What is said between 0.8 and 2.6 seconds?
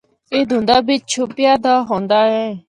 بچ چُھپیا دا ہوندا ہے۔